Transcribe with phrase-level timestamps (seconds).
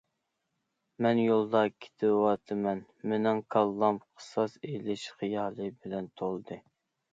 [1.05, 2.81] مەن يولدا كېتىۋاتىمەن،
[3.13, 6.63] مېنىڭ كاللام قىساس ئېلىش خىيالى بىلەن تولدى.